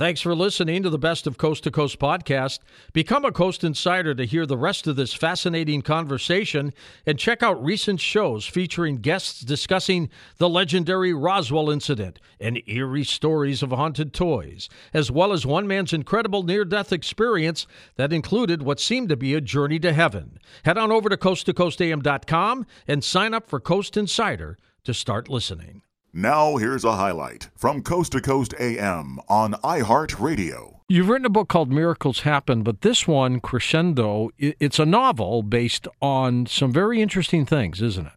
Thanks 0.00 0.22
for 0.22 0.34
listening 0.34 0.82
to 0.82 0.88
the 0.88 0.98
Best 0.98 1.26
of 1.26 1.36
Coast 1.36 1.62
to 1.64 1.70
Coast 1.70 1.98
podcast. 1.98 2.60
Become 2.94 3.26
a 3.26 3.32
Coast 3.32 3.62
Insider 3.62 4.14
to 4.14 4.24
hear 4.24 4.46
the 4.46 4.56
rest 4.56 4.86
of 4.86 4.96
this 4.96 5.12
fascinating 5.12 5.82
conversation 5.82 6.72
and 7.04 7.18
check 7.18 7.42
out 7.42 7.62
recent 7.62 8.00
shows 8.00 8.46
featuring 8.46 9.02
guests 9.02 9.42
discussing 9.42 10.08
the 10.38 10.48
legendary 10.48 11.12
Roswell 11.12 11.68
incident 11.68 12.18
and 12.40 12.62
eerie 12.66 13.04
stories 13.04 13.62
of 13.62 13.72
haunted 13.72 14.14
toys, 14.14 14.70
as 14.94 15.10
well 15.10 15.34
as 15.34 15.44
one 15.44 15.68
man's 15.68 15.92
incredible 15.92 16.44
near 16.44 16.64
death 16.64 16.94
experience 16.94 17.66
that 17.96 18.10
included 18.10 18.62
what 18.62 18.80
seemed 18.80 19.10
to 19.10 19.18
be 19.18 19.34
a 19.34 19.40
journey 19.42 19.78
to 19.80 19.92
heaven. 19.92 20.38
Head 20.62 20.78
on 20.78 20.90
over 20.90 21.10
to 21.10 21.18
coasttocoastam.com 21.18 22.64
and 22.88 23.04
sign 23.04 23.34
up 23.34 23.50
for 23.50 23.60
Coast 23.60 23.98
Insider 23.98 24.56
to 24.84 24.94
start 24.94 25.28
listening. 25.28 25.82
Now, 26.12 26.56
here's 26.56 26.84
a 26.84 26.96
highlight 26.96 27.50
from 27.54 27.82
Coast 27.82 28.10
to 28.12 28.20
Coast 28.20 28.52
AM 28.58 29.20
on 29.28 29.52
iHeartRadio. 29.62 30.80
You've 30.88 31.08
written 31.08 31.24
a 31.24 31.30
book 31.30 31.48
called 31.48 31.70
Miracles 31.70 32.22
Happen, 32.22 32.64
but 32.64 32.80
this 32.80 33.06
one, 33.06 33.38
Crescendo, 33.38 34.30
it's 34.36 34.80
a 34.80 34.84
novel 34.86 35.44
based 35.44 35.86
on 36.02 36.46
some 36.46 36.72
very 36.72 37.00
interesting 37.00 37.46
things, 37.46 37.80
isn't 37.80 38.08
it? 38.08 38.12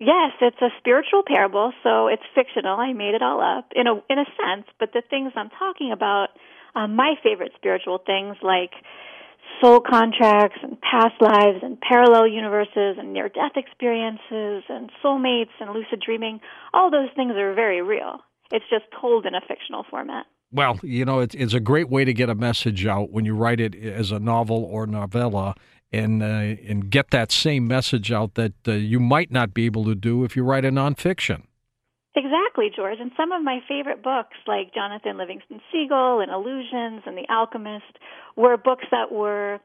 Yes, 0.00 0.32
it's 0.40 0.60
a 0.60 0.70
spiritual 0.80 1.22
parable, 1.24 1.72
so 1.84 2.08
it's 2.08 2.22
fictional. 2.34 2.80
I 2.80 2.94
made 2.94 3.14
it 3.14 3.22
all 3.22 3.40
up 3.40 3.68
in 3.76 3.86
a 3.86 3.94
in 4.10 4.18
a 4.18 4.24
sense, 4.24 4.66
but 4.80 4.92
the 4.92 5.02
things 5.08 5.30
I'm 5.36 5.50
talking 5.50 5.92
about, 5.92 6.30
um, 6.74 6.96
my 6.96 7.14
favorite 7.22 7.52
spiritual 7.54 7.98
things 8.04 8.38
like 8.42 8.72
soul 9.60 9.80
contracts 9.80 10.58
and 10.62 10.78
past 10.80 11.14
lives 11.20 11.58
and 11.62 11.80
parallel 11.80 12.26
universes 12.26 12.96
and 12.98 13.12
near 13.12 13.28
death 13.28 13.52
experiences 13.56 14.64
and 14.68 14.90
soulmates 15.02 15.54
and 15.60 15.70
lucid 15.70 16.02
dreaming, 16.04 16.40
all 16.72 16.90
those 16.90 17.08
things 17.14 17.32
are 17.36 17.54
very 17.54 17.82
real. 17.82 18.20
It's 18.52 18.64
just 18.70 18.84
told 19.00 19.26
in 19.26 19.34
a 19.34 19.40
fictional 19.46 19.84
format. 19.90 20.26
Well, 20.52 20.80
you 20.82 21.04
know, 21.04 21.20
it's, 21.20 21.34
it's 21.36 21.54
a 21.54 21.60
great 21.60 21.88
way 21.88 22.04
to 22.04 22.12
get 22.12 22.28
a 22.28 22.34
message 22.34 22.84
out 22.84 23.10
when 23.10 23.24
you 23.24 23.34
write 23.34 23.60
it 23.60 23.74
as 23.76 24.10
a 24.10 24.18
novel 24.18 24.64
or 24.64 24.86
novella 24.86 25.54
and 25.92 26.22
uh, 26.22 26.26
and 26.26 26.90
get 26.90 27.10
that 27.10 27.32
same 27.32 27.66
message 27.66 28.12
out 28.12 28.34
that 28.34 28.52
uh, 28.66 28.72
you 28.72 29.00
might 29.00 29.30
not 29.30 29.52
be 29.52 29.66
able 29.66 29.84
to 29.84 29.94
do 29.94 30.24
if 30.24 30.36
you 30.36 30.44
write 30.44 30.64
a 30.64 30.70
nonfiction. 30.70 31.42
Exactly, 32.16 32.70
George. 32.74 32.98
And 33.00 33.12
some 33.16 33.30
of 33.32 33.42
my 33.42 33.60
favorite 33.68 34.02
books, 34.02 34.36
like 34.46 34.74
Jonathan 34.74 35.16
Livingston 35.16 35.60
Seagull 35.70 36.20
and 36.20 36.30
Illusions 36.30 37.02
and 37.06 37.16
The 37.16 37.28
Alchemist, 37.30 37.98
were 38.36 38.56
books 38.56 38.84
that 38.90 39.12
were 39.12 39.60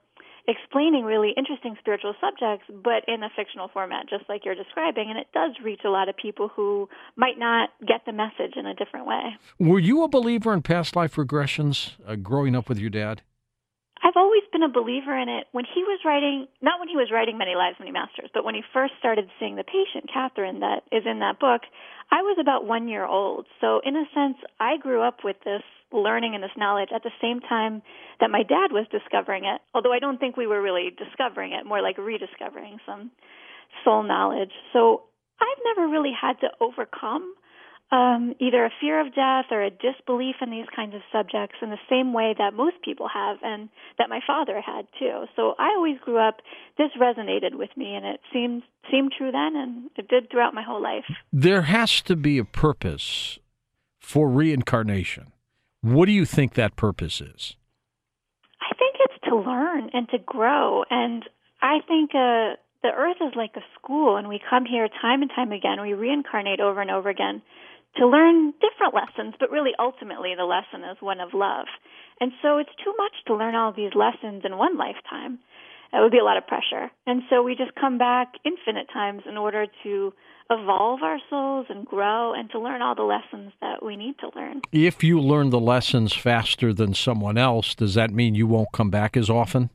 explaining 0.48 1.04
really 1.06 1.34
interesting 1.36 1.76
spiritual 1.80 2.14
subjects, 2.22 2.66
but 2.70 3.04
in 3.08 3.24
a 3.24 3.30
fictional 3.36 3.68
format, 3.68 4.08
just 4.08 4.26
like 4.30 4.46
you're 4.46 4.56
describing. 4.56 5.10
And 5.10 5.18
it 5.18 5.28
does 5.34 5.52
reach 5.64 5.82
a 5.86 5.90
lot 5.90 6.08
of 6.08 6.16
people 6.16 6.50
who 6.56 6.88
might 7.16 7.40
not 7.40 7.70
get 7.86 8.06
the 8.06 8.12
message 8.12 8.56
in 8.56 8.68
a 8.68 8.76
different 8.76 9.08
way. 9.08 9.22
Were 9.60 9.80
you 9.80 10.04
a 10.04 10.08
believer 10.08 10.54
in 10.54 10.62
past 10.62 10.96
life 10.96 11.16
regressions 11.16 11.94
uh, 12.08 12.16
growing 12.16 12.56
up 12.56 12.70
with 12.70 12.78
your 12.78 12.92
dad? 12.92 13.24
I've 14.06 14.18
always 14.18 14.44
been 14.54 14.62
a 14.62 14.70
believer 14.70 15.18
in 15.18 15.30
it. 15.30 15.48
When 15.52 15.66
he 15.66 15.82
was 15.82 16.00
writing, 16.06 16.46
not 16.62 16.80
when 16.80 16.88
he 16.88 16.96
was 16.96 17.10
writing 17.12 17.40
Many 17.40 17.56
Lives, 17.56 17.78
Many 17.80 17.92
Masters, 17.92 18.30
but 18.32 18.46
when 18.46 18.54
he 18.54 18.62
first 18.72 18.94
started 19.00 19.26
seeing 19.40 19.56
the 19.56 19.64
patient, 19.64 20.06
Catherine, 20.14 20.60
that 20.60 20.86
is 20.92 21.10
in 21.10 21.26
that 21.26 21.40
book, 21.40 21.62
I 22.12 22.22
was 22.22 22.38
about 22.40 22.68
one 22.68 22.88
year 22.88 23.04
old. 23.04 23.48
So, 23.60 23.82
in 23.84 23.96
a 23.96 24.06
sense, 24.14 24.38
I 24.60 24.78
grew 24.78 25.02
up 25.02 25.24
with 25.24 25.38
this 25.44 25.64
learning 25.92 26.36
and 26.36 26.44
this 26.44 26.54
knowledge 26.56 26.90
at 26.94 27.02
the 27.02 27.10
same 27.20 27.40
time 27.42 27.82
that 28.20 28.30
my 28.30 28.44
dad 28.44 28.70
was 28.70 28.86
discovering 28.92 29.46
it. 29.46 29.60
Although 29.74 29.94
I 29.94 29.98
don't 29.98 30.20
think 30.20 30.38
we 30.38 30.46
were 30.46 30.62
really 30.62 30.94
discovering 30.94 31.54
it, 31.54 31.66
more 31.66 31.82
like 31.82 31.98
rediscovering 31.98 32.78
some 32.86 33.10
soul 33.84 34.04
knowledge. 34.04 34.54
So, 34.72 35.10
I've 35.42 35.64
never 35.66 35.90
really 35.90 36.14
had 36.14 36.40
to 36.42 36.50
overcome 36.62 37.34
um, 37.96 38.34
either 38.40 38.66
a 38.66 38.72
fear 38.82 39.00
of 39.00 39.16
death 39.16 39.46
or 39.52 39.64
a 39.64 39.70
disbelief 39.70 40.36
in 40.42 40.52
these 40.52 40.66
kinds 40.76 40.94
of 40.96 41.02
subjects 41.12 41.56
in 41.62 41.70
the 41.70 41.80
same 41.90 42.14
way 42.14 42.36
that 42.38 42.54
most 42.54 42.76
people 42.84 43.08
have 43.08 43.38
and 43.42 43.70
that 43.98 44.10
my 44.10 44.20
father 44.26 44.62
had 44.62 44.88
too. 45.00 45.26
So 45.36 45.56
I 45.58 45.70
always 45.76 45.98
grew 46.04 46.18
up 46.18 46.42
this 46.78 46.90
resonated 47.00 47.56
with 47.56 47.70
me 47.78 47.96
and 47.96 48.06
it 48.06 48.20
seemed 48.34 48.64
seemed 48.92 49.14
true 49.18 49.32
then 49.32 49.56
and 49.56 49.90
it 49.96 50.08
did 50.08 50.30
throughout 50.30 50.54
my 50.54 50.64
whole 50.64 50.82
life. 50.82 51.06
There 51.32 51.64
has 51.64 52.02
to 52.02 52.16
be 52.16 52.38
a 52.38 52.46
purpose 52.46 53.40
for 54.00 54.30
reincarnation. 54.30 55.32
What 55.82 56.06
do 56.06 56.12
you 56.12 56.26
think 56.26 56.54
that 56.54 56.76
purpose 56.76 57.22
is? 57.22 57.56
I 58.62 58.76
think 58.76 58.96
it's 59.00 59.24
to 59.30 59.36
learn 59.38 59.90
and 59.94 60.10
to 60.10 60.18
grow 60.20 60.84
and 60.90 61.24
I 61.62 61.80
think 61.88 62.12
uh 62.12 62.60
the 62.84 62.92
earth 62.96 63.18
is 63.20 63.34
like 63.36 63.56
a 63.56 63.66
school 63.80 64.16
and 64.16 64.28
we 64.28 64.40
come 64.48 64.66
here 64.66 64.88
time 65.02 65.22
and 65.22 65.32
time 65.36 65.52
again 65.52 65.82
we 65.82 65.94
reincarnate 65.94 66.60
over 66.60 66.82
and 66.82 66.92
over 66.92 67.10
again 67.10 67.42
to 67.98 68.08
learn 68.08 68.54
different 68.60 68.94
lessons, 68.94 69.36
but 69.40 69.52
really 69.52 69.72
ultimately 69.80 70.34
the 70.36 70.46
lesson 70.46 70.84
is 70.90 70.98
one 71.00 71.20
of 71.20 71.34
love. 71.34 71.68
And 72.20 72.32
so 72.42 72.58
it's 72.58 72.74
too 72.84 72.94
much 72.98 73.14
to 73.28 73.36
learn 73.36 73.56
all 73.56 73.74
these 73.74 73.96
lessons 73.96 74.44
in 74.46 74.58
one 74.58 74.78
lifetime. 74.78 75.40
It 75.94 76.02
would 76.02 76.12
be 76.12 76.20
a 76.20 76.24
lot 76.24 76.38
of 76.38 76.48
pressure. 76.48 76.92
And 77.08 77.24
so 77.30 77.44
we 77.44 77.56
just 77.56 77.76
come 77.76 77.98
back 77.98 78.34
infinite 78.44 78.88
times 78.92 79.24
in 79.28 79.38
order 79.38 79.66
to 79.84 80.14
evolve 80.50 81.02
our 81.02 81.20
souls 81.30 81.68
and 81.70 81.86
grow 81.86 82.34
and 82.34 82.50
to 82.52 82.60
learn 82.60 82.82
all 82.82 82.96
the 82.96 83.04
lessons 83.04 83.52
that 83.62 83.84
we 83.84 83.96
need 83.96 84.16
to 84.20 84.30
learn. 84.36 84.62
If 84.72 85.04
you 85.04 85.20
learn 85.20 85.50
the 85.50 85.60
lessons 85.60 86.14
faster 86.14 86.74
than 86.74 86.94
someone 86.94 87.38
else, 87.38 87.74
does 87.76 87.96
that 87.96 88.12
mean 88.12 88.36
you 88.36 88.46
won't 88.46 88.72
come 88.72 88.90
back 88.90 89.18
as 89.18 89.30
often? 89.30 89.70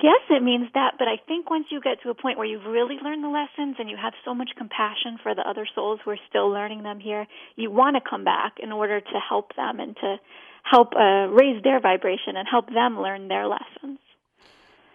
Guess 0.00 0.30
it 0.30 0.42
means 0.42 0.68
that, 0.72 0.94
but 0.98 1.08
I 1.08 1.16
think 1.28 1.50
once 1.50 1.66
you 1.70 1.80
get 1.80 2.02
to 2.02 2.08
a 2.10 2.14
point 2.14 2.38
where 2.38 2.46
you've 2.46 2.64
really 2.64 2.96
learned 3.02 3.22
the 3.22 3.28
lessons 3.28 3.76
and 3.78 3.90
you 3.90 3.98
have 4.00 4.14
so 4.24 4.34
much 4.34 4.48
compassion 4.56 5.18
for 5.22 5.34
the 5.34 5.42
other 5.42 5.66
souls 5.74 6.00
who 6.02 6.10
are 6.10 6.18
still 6.26 6.48
learning 6.48 6.82
them 6.82 7.00
here, 7.00 7.26
you 7.56 7.70
want 7.70 7.96
to 7.96 8.02
come 8.08 8.24
back 8.24 8.54
in 8.62 8.72
order 8.72 9.00
to 9.00 9.18
help 9.28 9.54
them 9.56 9.78
and 9.78 9.94
to 9.96 10.16
help 10.62 10.94
uh, 10.96 11.28
raise 11.28 11.62
their 11.62 11.80
vibration 11.80 12.36
and 12.36 12.48
help 12.50 12.68
them 12.72 12.98
learn 12.98 13.28
their 13.28 13.46
lessons. 13.46 13.98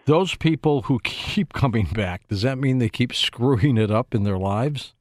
Those 0.06 0.34
people 0.34 0.82
who 0.82 0.98
keep 1.04 1.52
coming 1.52 1.86
back, 1.86 2.26
does 2.26 2.42
that 2.42 2.58
mean 2.58 2.78
they 2.78 2.88
keep 2.88 3.14
screwing 3.14 3.76
it 3.76 3.92
up 3.92 4.12
in 4.12 4.24
their 4.24 4.38
lives? 4.38 4.94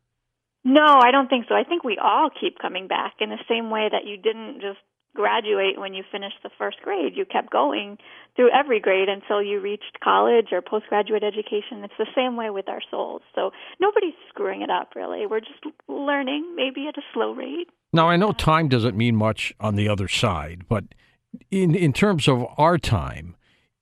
No, 0.64 0.84
I 0.84 1.12
don't 1.12 1.30
think 1.30 1.46
so. 1.48 1.56
I 1.56 1.64
think 1.64 1.84
we 1.84 1.98
all 2.04 2.30
keep 2.30 2.60
coming 2.60 2.88
back 2.88 3.14
in 3.20 3.30
the 3.30 3.38
same 3.48 3.70
way 3.70 3.88
that 3.92 4.06
you 4.06 4.18
didn't 4.18 4.62
just 4.62 4.80
graduate 5.16 5.80
when 5.80 5.94
you 5.94 6.04
finished 6.12 6.38
the 6.44 6.50
first 6.58 6.78
grade. 6.84 7.14
You 7.16 7.26
kept 7.26 7.50
going 7.50 7.98
through 8.36 8.52
every 8.52 8.80
grade 8.80 9.10
until 9.10 9.42
you 9.42 9.60
reached 9.62 9.98
college 10.04 10.48
or 10.52 10.62
postgraduate 10.62 11.24
education. 11.24 11.84
It's 11.84 11.94
the 11.98 12.06
same 12.16 12.36
way 12.36 12.50
with 12.50 12.68
our 12.70 12.82
souls. 12.92 13.22
So 13.34 13.52
nobody's 13.80 14.14
screwing 14.30 14.62
it 14.62 14.70
up, 14.70 14.90
really. 14.96 15.26
We're 15.26 15.40
just 15.40 15.64
learning, 15.88 16.54
maybe 16.56 16.88
at 16.88 16.98
a 16.98 17.02
slow 17.14 17.34
rate. 17.34 17.70
Now, 17.94 18.10
I 18.10 18.18
know 18.18 18.34
time 18.34 18.68
doesn't 18.68 18.98
mean 18.98 19.16
much 19.16 19.54
on 19.60 19.76
the 19.76 19.88
other 19.88 20.08
side, 20.08 20.64
but 20.68 20.84
in, 21.50 21.74
in 21.74 21.94
terms 21.94 22.28
of 22.28 22.46
our 22.58 22.78
time, 22.78 23.36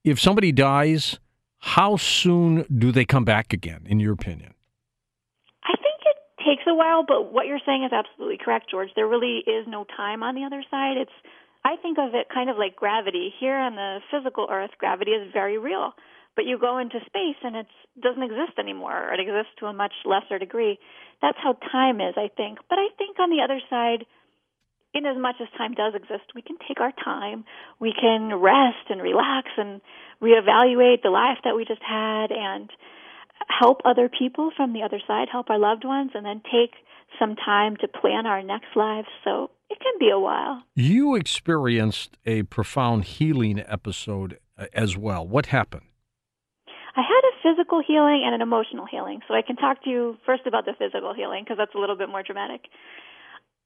if 0.04 0.20
somebody 0.20 0.52
dies, 0.52 1.20
how 1.60 1.98
soon 1.98 2.66
do 2.78 2.92
they 2.92 3.06
come 3.06 3.26
back 3.26 3.54
again, 3.54 3.84
in 3.86 4.00
your 4.00 4.14
opinion? 4.14 4.54
Takes 6.54 6.68
a 6.68 6.76
while, 6.76 7.04
but 7.08 7.34
what 7.34 7.48
you're 7.48 7.64
saying 7.66 7.84
is 7.84 7.92
absolutely 7.92 8.38
correct, 8.38 8.70
George. 8.70 8.90
There 8.96 9.08
really 9.08 9.42
is 9.46 9.66
no 9.68 9.86
time 9.98 10.24
on 10.24 10.36
the 10.36 10.44
other 10.44 10.64
side. 10.70 10.98
It's 10.98 11.18
I 11.66 11.78
think 11.82 11.98
of 11.98 12.14
it 12.14 12.28
kind 12.34 12.50
of 12.50 12.58
like 12.58 12.76
gravity. 12.76 13.34
Here 13.40 13.56
on 13.56 13.76
the 13.76 14.00
physical 14.12 14.48
earth, 14.52 14.72
gravity 14.78 15.12
is 15.12 15.32
very 15.32 15.58
real. 15.58 15.94
But 16.36 16.46
you 16.46 16.58
go 16.60 16.78
into 16.78 17.00
space 17.06 17.40
and 17.44 17.56
it 17.56 17.68
doesn't 18.02 18.24
exist 18.24 18.60
anymore, 18.60 19.10
or 19.10 19.14
it 19.14 19.20
exists 19.20 19.54
to 19.60 19.68
a 19.68 19.74
much 19.74 19.94
lesser 20.04 20.40
degree. 20.40 20.80
That's 21.22 21.38
how 21.42 21.54
time 21.72 22.02
is, 22.02 22.16
I 22.18 22.30
think. 22.36 22.60
But 22.70 22.80
I 22.80 22.88
think 22.98 23.18
on 23.20 23.30
the 23.30 23.42
other 23.44 23.62
side, 23.70 24.06
in 24.94 25.06
as 25.06 25.18
much 25.18 25.36
as 25.42 25.48
time 25.58 25.74
does 25.74 25.94
exist, 25.96 26.36
we 26.36 26.42
can 26.42 26.58
take 26.68 26.82
our 26.82 26.92
time. 26.92 27.46
We 27.80 27.94
can 27.94 28.34
rest 28.36 28.90
and 28.90 29.02
relax 29.02 29.48
and 29.58 29.82
reevaluate 30.22 31.02
the 31.02 31.10
life 31.10 31.38
that 31.44 31.56
we 31.56 31.66
just 31.66 31.82
had 31.82 32.32
and 32.32 32.70
help 33.48 33.82
other 33.86 34.10
people 34.10 34.52
from 34.56 34.74
the 34.74 34.82
other 34.84 35.00
side, 35.08 35.28
help 35.32 35.50
our 35.50 35.60
loved 35.60 35.86
ones, 35.86 36.12
and 36.14 36.26
then 36.26 36.42
take 36.44 36.72
some 37.20 37.36
time 37.36 37.76
to 37.78 37.88
plan 37.88 38.26
our 38.26 38.42
next 38.42 38.76
lives. 38.76 39.08
So 39.24 39.52
it 39.70 39.80
can 39.80 39.94
be 40.00 40.10
a 40.10 40.20
while. 40.20 40.64
You 40.76 41.16
experienced 41.16 42.18
a 42.26 42.44
profound 42.44 43.06
healing 43.06 43.64
episode 43.68 44.40
uh, 44.58 44.66
as 44.74 44.98
well. 44.98 45.28
What 45.28 45.48
happened? 45.48 45.86
I 46.96 47.02
had 47.02 47.22
a 47.26 47.34
physical 47.42 47.82
healing 47.86 48.22
and 48.26 48.36
an 48.36 48.42
emotional 48.42 48.86
healing. 48.86 49.22
So 49.28 49.34
I 49.34 49.42
can 49.42 49.56
talk 49.56 49.84
to 49.84 49.90
you 49.90 50.18
first 50.26 50.46
about 50.46 50.66
the 50.66 50.74
physical 50.78 51.14
healing 51.14 51.44
because 51.44 51.58
that's 51.58 51.74
a 51.74 51.80
little 51.80 51.98
bit 51.98 52.10
more 52.10 52.22
dramatic. 52.22 52.62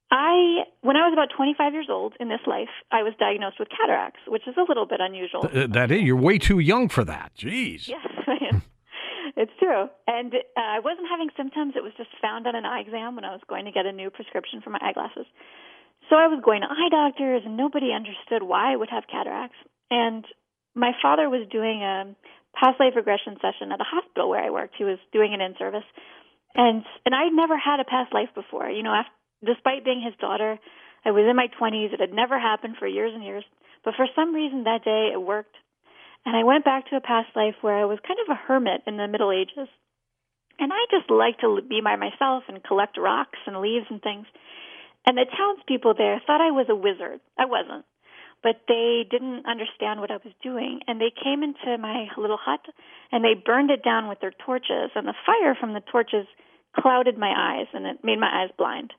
I, 0.10 0.64
when 0.82 0.96
I 0.96 1.06
was 1.06 1.12
about 1.12 1.36
25 1.36 1.74
years 1.74 1.88
old 1.90 2.14
in 2.22 2.30
this 2.30 2.40
life, 2.48 2.70
I 2.92 3.04
was 3.04 3.14
diagnosed 3.20 3.58
with 3.60 3.68
cataracts, 3.70 4.22
which 4.28 4.48
is 4.48 4.56
a 4.58 4.64
little 4.68 4.86
bit 4.86 5.02
unusual. 5.02 5.42
Th- 5.42 5.70
that 5.70 5.92
is, 5.92 6.02
you're 6.02 6.16
way 6.16 6.38
too 6.38 6.60
young 6.60 6.88
for 6.88 7.04
that. 7.04 7.34
Jeez. 7.38 7.90
Yes, 7.90 8.08
it's 9.36 9.52
true. 9.60 9.90
And 10.08 10.34
uh, 10.34 10.40
I 10.56 10.80
wasn't 10.80 11.08
having 11.10 11.30
symptoms. 11.36 11.74
It 11.76 11.84
was 11.84 11.94
just 11.98 12.10
found 12.22 12.48
on 12.48 12.56
an 12.56 12.66
eye 12.66 12.82
exam 12.82 13.16
when 13.16 13.26
I 13.26 13.32
was 13.32 13.42
going 13.50 13.66
to 13.66 13.72
get 13.72 13.86
a 13.86 13.92
new 13.92 14.10
prescription 14.10 14.62
for 14.62 14.70
my 14.70 14.80
eyeglasses. 14.82 15.26
So 16.10 16.16
I 16.16 16.28
was 16.28 16.40
going 16.44 16.62
to 16.62 16.72
eye 16.72 16.90
doctors, 16.90 17.44
and 17.44 17.58
nobody 17.58 17.92
understood 17.92 18.44
why 18.44 18.72
I 18.72 18.78
would 18.78 18.90
have 18.90 19.12
cataracts. 19.12 19.58
And 19.92 20.24
my 20.76 20.92
father 21.02 21.30
was 21.30 21.48
doing 21.52 21.84
a 21.84 22.16
past 22.56 22.80
life 22.80 22.96
regression 22.96 23.36
session 23.42 23.72
at 23.72 23.82
a 23.82 23.88
hospital 23.88 24.30
where 24.30 24.44
I 24.44 24.50
worked. 24.50 24.76
He 24.78 24.86
was 24.86 25.00
doing 25.12 25.34
it 25.34 25.42
in 25.42 25.56
service, 25.60 25.88
and 26.56 26.84
and 27.06 27.14
I'd 27.14 27.34
never 27.34 27.58
had 27.58 27.80
a 27.80 27.86
past 27.86 28.14
life 28.14 28.30
before. 28.34 28.70
You 28.70 28.84
know, 28.84 28.94
after, 28.94 29.12
despite 29.44 29.84
being 29.84 30.02
his 30.02 30.16
daughter, 30.22 30.58
I 31.04 31.12
was 31.12 31.26
in 31.28 31.36
my 31.36 31.48
20s. 31.60 31.94
It 31.94 32.00
had 32.00 32.14
never 32.14 32.40
happened 32.40 32.76
for 32.80 32.88
years 32.88 33.12
and 33.14 33.24
years. 33.24 33.44
But 33.84 33.96
for 33.96 34.08
some 34.16 34.34
reason 34.34 34.64
that 34.64 34.84
day 34.84 35.12
it 35.14 35.22
worked. 35.22 35.56
And 36.28 36.36
I 36.36 36.44
went 36.44 36.66
back 36.66 36.90
to 36.90 36.98
a 36.98 37.02
past 37.02 37.30
life 37.38 37.56
where 37.62 37.80
I 37.80 37.86
was 37.86 38.04
kind 38.06 38.20
of 38.20 38.28
a 38.28 38.36
hermit 38.36 38.84
in 38.86 38.98
the 38.98 39.08
Middle 39.08 39.32
Ages. 39.32 39.72
And 40.60 40.74
I 40.74 40.84
just 40.92 41.10
liked 41.10 41.40
to 41.40 41.62
be 41.64 41.80
by 41.80 41.96
myself 41.96 42.44
and 42.50 42.62
collect 42.62 42.98
rocks 42.98 43.40
and 43.48 43.62
leaves 43.62 43.86
and 43.90 44.02
things. 44.02 44.28
And 45.08 45.18
the 45.18 45.24
townspeople 45.24 45.94
there 45.98 46.22
thought 46.28 46.42
I 46.42 46.52
was 46.52 46.68
a 46.68 46.76
wizard. 46.76 47.22
I 47.40 47.46
wasn't. 47.46 47.86
But 48.44 48.60
they 48.68 49.08
didn't 49.10 49.48
understand 49.48 50.02
what 50.02 50.12
I 50.12 50.20
was 50.20 50.36
doing. 50.44 50.82
And 50.86 51.00
they 51.00 51.16
came 51.16 51.44
into 51.44 51.80
my 51.80 52.12
little 52.18 52.36
hut 52.36 52.60
and 53.10 53.24
they 53.24 53.34
burned 53.34 53.72
it 53.72 53.82
down 53.82 54.10
with 54.10 54.20
their 54.20 54.36
torches. 54.46 54.92
And 54.96 55.08
the 55.08 55.16
fire 55.26 55.56
from 55.56 55.72
the 55.72 55.88
torches 55.90 56.28
clouded 56.76 57.18
my 57.18 57.32
eyes 57.32 57.68
and 57.74 57.86
it 57.86 58.04
made 58.04 58.20
my 58.20 58.44
eyes 58.44 58.52
blind. 58.58 58.92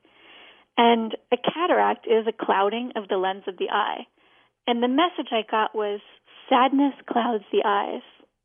And 0.79 1.15
a 1.31 1.37
cataract 1.37 2.07
is 2.07 2.25
a 2.25 2.33
clouding 2.33 2.93
of 2.95 3.07
the 3.07 3.17
lens 3.21 3.43
of 3.45 3.59
the 3.59 3.69
eye. 3.69 4.07
And 4.65 4.81
the 4.81 4.87
message 4.87 5.29
I 5.31 5.45
got 5.49 5.75
was 5.75 5.99
sadness 6.49 6.93
clouds 7.07 7.43
the 7.51 7.63
eyes. 7.65 8.01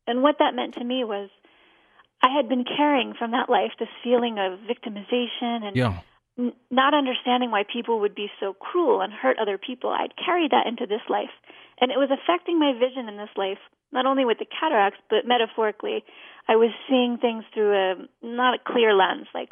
And 0.07 0.21
what 0.21 0.37
that 0.39 0.55
meant 0.55 0.75
to 0.75 0.83
me 0.83 1.03
was 1.03 1.29
I 2.21 2.29
had 2.35 2.47
been 2.47 2.63
carrying 2.63 3.13
from 3.17 3.31
that 3.31 3.49
life 3.49 3.71
this 3.79 3.89
feeling 4.03 4.37
of 4.39 4.59
victimization 4.59 5.63
and 5.65 5.75
yeah. 5.75 5.99
n- 6.39 6.53
not 6.71 6.93
understanding 6.93 7.51
why 7.51 7.63
people 7.71 7.99
would 7.99 8.15
be 8.15 8.29
so 8.39 8.53
cruel 8.53 9.01
and 9.01 9.11
hurt 9.11 9.37
other 9.39 9.57
people. 9.57 9.89
I'd 9.89 10.15
carried 10.15 10.51
that 10.51 10.67
into 10.67 10.85
this 10.85 11.01
life. 11.09 11.33
And 11.79 11.91
it 11.91 11.97
was 11.97 12.09
affecting 12.09 12.57
my 12.57 12.73
vision 12.73 13.09
in 13.09 13.17
this 13.17 13.33
life, 13.35 13.59
not 13.91 14.05
only 14.05 14.25
with 14.25 14.39
the 14.39 14.45
cataracts, 14.45 14.99
but 15.09 15.27
metaphorically. 15.27 16.03
I 16.47 16.55
was 16.55 16.71
seeing 16.87 17.17
things 17.17 17.43
through 17.53 17.73
a 17.73 17.95
not 18.25 18.55
a 18.55 18.63
clear 18.63 18.93
lens, 18.93 19.27
like 19.33 19.49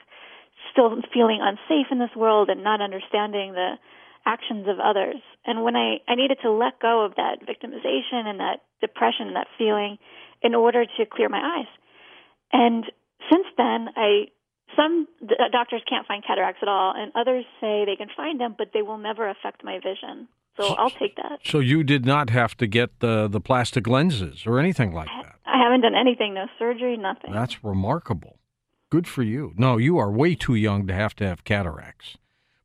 still 0.72 0.96
feeling 1.14 1.40
unsafe 1.42 1.88
in 1.92 2.00
this 2.00 2.16
world 2.16 2.50
and 2.50 2.64
not 2.64 2.82
understanding 2.82 3.54
the 3.54 3.76
actions 4.26 4.68
of 4.68 4.80
others. 4.80 5.22
And 5.46 5.64
when 5.64 5.76
I, 5.76 5.98
I 6.08 6.16
needed 6.16 6.40
to 6.44 6.52
let 6.52 6.80
go 6.80 7.06
of 7.06 7.16
that 7.16 7.40
victimization 7.42 8.26
and 8.26 8.40
that 8.40 8.62
depression 8.82 9.28
and 9.28 9.36
that 9.36 9.48
feeling 9.58 9.98
in 10.42 10.56
order 10.56 10.86
to 10.86 11.06
clear 11.06 11.30
my 11.30 11.60
eyes. 11.60 11.68
And 12.52 12.86
since 13.32 13.48
then, 13.58 13.90
I 13.96 14.26
some 14.76 15.08
uh, 15.22 15.50
doctors 15.52 15.84
can't 15.88 16.08
find 16.08 16.24
cataracts 16.26 16.60
at 16.64 16.68
all, 16.68 16.94
and 16.96 17.12
others 17.16 17.46
say 17.62 17.86
they 17.86 17.96
can 17.96 18.08
find 18.16 18.40
them, 18.40 18.56
but 18.58 18.70
they 18.74 18.82
will 18.82 18.98
never 18.98 19.30
affect 19.30 19.64
my 19.64 19.78
vision. 19.78 20.28
So 20.58 20.76
I'll 20.76 20.90
take 20.90 21.16
that. 21.16 21.40
So 21.44 21.60
you 21.60 21.84
did 21.84 22.06
not 22.06 22.30
have 22.30 22.56
to 22.58 22.68
get 22.68 23.00
the 23.00 23.28
the 23.28 23.42
plastic 23.42 23.88
lenses 23.88 24.44
or 24.46 24.60
anything 24.60 24.94
like 24.94 25.08
that. 25.08 25.36
I 25.46 25.62
haven't 25.64 25.82
done 25.82 25.96
anything, 25.96 26.34
no 26.34 26.46
surgery, 26.60 26.98
nothing. 26.98 27.32
That's 27.32 27.64
remarkable. 27.64 28.38
Good 28.90 29.08
for 29.08 29.24
you. 29.24 29.54
No, 29.58 29.78
you 29.78 29.98
are 29.98 30.12
way 30.12 30.36
too 30.36 30.54
young 30.54 30.86
to 30.88 30.94
have 30.94 31.16
to 31.16 31.26
have 31.26 31.44
cataracts. 31.44 32.18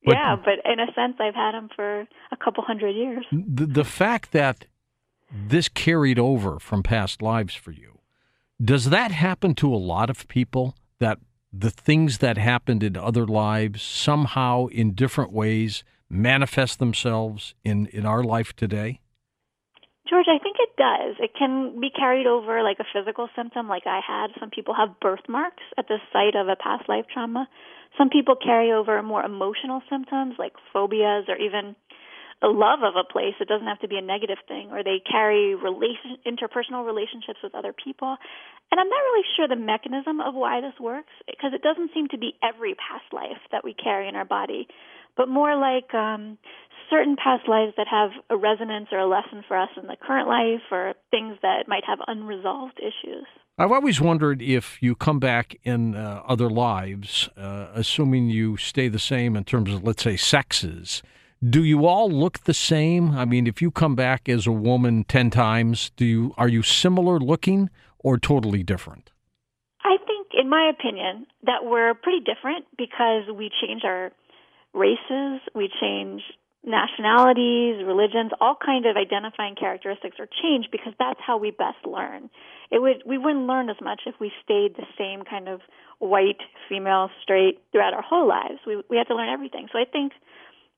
But, 0.09 0.17
yeah, 0.17 0.37
but 0.37 0.71
in 0.71 0.81
a 0.81 0.87
sense, 0.95 1.17
I've 1.21 1.35
had 1.35 1.53
them 1.53 1.69
for 1.75 2.01
a 2.33 2.37
couple 2.43 2.65
hundred 2.65 2.91
years. 2.91 3.27
The, 3.31 3.67
the 3.67 3.85
fact 3.85 4.33
that 4.33 4.65
this 5.31 5.69
carried 5.69 6.19
over 6.19 6.59
from 6.59 6.83
past 6.83 7.21
lives 7.21 7.55
for 7.55 7.73
you, 7.73 7.99
does 8.63 8.87
that 8.87 9.11
happen 9.11 9.55
to 9.57 9.73
a 9.73 9.77
lot 9.77 10.09
of 10.09 10.27
people? 10.29 10.75
That 10.99 11.19
the 11.53 11.71
things 11.71 12.19
that 12.19 12.39
happened 12.39 12.83
in 12.83 12.97
other 12.97 13.27
lives 13.27 13.83
somehow, 13.83 14.67
in 14.67 14.95
different 14.95 15.31
ways, 15.31 15.85
manifest 16.09 16.79
themselves 16.79 17.55
in, 17.63 17.87
in 17.89 18.07
our 18.07 18.25
life 18.25 18.57
today? 18.57 19.01
George, 20.09 20.27
I 20.29 20.39
think 20.43 20.57
it 20.59 20.73
does. 20.77 21.17
It 21.21 21.33
can 21.39 21.81
be 21.81 21.91
carried 21.91 22.27
over 22.27 22.63
like 22.63 22.79
a 22.81 22.89
physical 22.93 23.29
symptom, 23.37 23.69
like 23.69 23.87
I 23.87 24.01
had. 24.01 24.31
Some 24.41 24.51
people 24.51 24.75
have 24.75 25.01
birthmarks 25.01 25.63
at 25.77 25.87
the 25.89 25.99
site 26.13 26.35
of 26.35 26.49
a 26.49 26.57
past 26.57 26.89
life 26.89 27.05
trauma. 27.13 27.49
Some 27.99 28.09
people 28.09 28.37
carry 28.37 28.73
over 28.73 29.03
more 29.03 29.23
emotional 29.23 29.83
symptoms 29.91 30.37
like 30.39 30.53
phobias 30.73 31.25
or 31.29 31.37
even 31.37 31.77
a 32.41 32.47
love 32.47 32.81
of 32.87 32.95
a 32.95 33.05
place. 33.05 33.35
It 33.41 33.49
doesn't 33.49 33.67
have 33.67 33.81
to 33.81 33.89
be 33.89 33.99
a 33.99 34.03
negative 34.03 34.39
thing, 34.47 34.71
or 34.71 34.85
they 34.85 35.03
carry 35.03 35.55
relation, 35.55 36.17
interpersonal 36.25 36.87
relationships 36.87 37.41
with 37.43 37.55
other 37.55 37.75
people. 37.75 38.17
And 38.71 38.81
I'm 38.81 38.89
not 38.89 39.03
really 39.11 39.27
sure 39.37 39.49
the 39.49 39.57
mechanism 39.57 40.21
of 40.21 40.35
why 40.35 40.61
this 40.61 40.79
works 40.81 41.13
because 41.27 41.53
it 41.53 41.63
doesn't 41.63 41.91
seem 41.93 42.09
to 42.09 42.19
be 42.19 42.35
every 42.43 42.75
past 42.75 43.11
life 43.13 43.43
that 43.51 43.65
we 43.65 43.75
carry 43.75 44.09
in 44.09 44.15
our 44.15 44.25
body, 44.25 44.69
but 45.17 45.29
more 45.29 45.57
like 45.57 45.93
um, 45.95 46.39
certain 46.91 47.17
past 47.17 47.49
lives 47.49 47.73
that 47.77 47.87
have 47.91 48.11
a 48.31 48.37
resonance 48.37 48.89
or 48.93 48.99
a 48.99 49.09
lesson 49.09 49.43
for 49.47 49.57
us 49.57 49.69
in 49.81 49.87
the 49.87 49.97
current 49.97 50.29
life, 50.29 50.63
or 50.71 50.95
things 51.11 51.37
that 51.43 51.69
might 51.69 51.85
have 51.87 51.99
unresolved 52.07 52.79
issues. 52.79 53.27
I've 53.59 53.73
always 53.73 54.01
wondered 54.01 54.41
if 54.41 54.81
you 54.81 54.95
come 54.95 55.19
back 55.19 55.57
in 55.65 55.97
uh, 55.97 56.23
other 56.27 56.49
lives, 56.49 57.29
uh, 57.37 57.69
assuming 57.75 58.31
you 58.31 58.57
stay 58.57 58.89
the 58.89 59.01
same 59.01 59.37
in 59.37 59.45
terms 59.45 59.73
of, 59.73 59.83
let's 59.83 60.03
say, 60.03 60.17
sexes. 60.17 61.03
Do 61.43 61.63
you 61.63 61.87
all 61.87 62.11
look 62.11 62.41
the 62.45 62.55
same? 62.55 63.13
I 63.13 63.25
mean, 63.25 63.47
if 63.47 63.61
you 63.63 63.71
come 63.71 63.95
back 63.95 64.29
as 64.29 64.47
a 64.47 64.53
woman 64.53 65.05
ten 65.05 65.31
times, 65.31 65.91
do 65.97 66.05
you 66.05 66.35
are 66.37 66.49
you 66.49 66.63
similar 66.63 67.19
looking 67.21 67.71
or 67.99 68.19
totally 68.19 68.63
different? 68.63 69.11
I 69.85 69.97
think, 70.05 70.29
in 70.35 70.49
my 70.49 70.71
opinion, 70.71 71.27
that 71.45 71.65
we're 71.65 71.95
pretty 71.95 72.21
different 72.21 72.67
because 72.77 73.25
we 73.33 73.51
change 73.61 73.83
our 73.85 74.11
races, 74.75 75.41
we 75.55 75.71
change 75.81 76.23
nationalities, 76.65 77.85
religions, 77.87 78.33
all 78.41 78.57
kind 78.57 78.87
of 78.87 78.97
identifying 78.97 79.55
characteristics 79.55 80.17
are 80.19 80.29
changed 80.43 80.69
because 80.71 80.93
that's 80.99 81.21
how 81.25 81.39
we 81.39 81.51
best 81.51 81.85
learn. 81.87 82.31
It 82.71 82.83
would 82.83 83.03
we 83.07 83.19
wouldn't 83.19 83.47
learn 83.47 83.71
as 83.71 83.77
much 83.81 84.03
if 84.07 84.15
we 84.21 84.33
stayed 84.45 84.77
the 84.77 84.87
same 84.99 85.25
kind 85.25 85.49
of 85.49 85.61
white, 85.99 86.41
female, 86.69 87.11
straight 87.23 87.63
throughout 87.73 87.95
our 87.95 88.03
whole 88.03 88.29
lives. 88.29 88.61
We 88.67 88.83
we 88.91 88.97
have 88.97 89.09
to 89.09 89.15
learn 89.15 89.29
everything. 89.29 89.69
So 89.73 89.79
I 89.79 89.85
think 89.91 90.13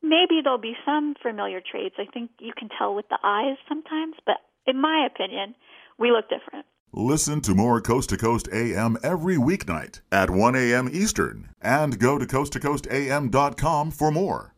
maybe 0.03 0.41
there'll 0.43 0.59
be 0.59 0.77
some 0.85 1.15
familiar 1.21 1.61
traits. 1.61 1.97
I 1.99 2.06
think 2.12 2.31
you 2.38 2.53
can 2.56 2.69
tell 2.77 2.94
with 2.94 3.09
the 3.09 3.19
eyes 3.23 3.56
sometimes, 3.69 4.15
but 4.25 4.37
in 4.67 4.81
my 4.81 5.06
opinion, 5.11 5.55
we 5.99 6.11
look 6.12 6.29
different. 6.29 6.67
Listen 6.93 7.41
to 7.43 7.55
more 7.55 7.81
Coast 7.81 8.11
to 8.11 8.17
Coast 8.17 8.49
AM 8.53 8.99
every 9.03 9.37
weeknight 9.37 10.00
at 10.11 10.29
1 10.29 10.56
a.m. 10.56 10.88
Eastern 10.93 11.50
and 11.62 12.00
go 12.00 12.19
to 12.19 12.27
coasttocoastam.com 12.27 13.93
for 13.93 14.11
more. 14.11 14.55